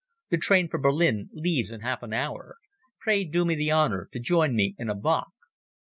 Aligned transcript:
The 0.31 0.37
train 0.39 0.67
for 0.67 0.79
Berlin 0.79 1.29
leaves 1.31 1.71
in 1.71 1.81
half 1.81 2.01
an 2.01 2.11
hour. 2.11 2.57
Pray 3.01 3.23
do 3.23 3.45
me 3.45 3.53
the 3.53 3.71
honour 3.71 4.09
to 4.13 4.19
join 4.19 4.55
me 4.55 4.73
in 4.79 4.89
a 4.89 4.95
bock." 4.95 5.29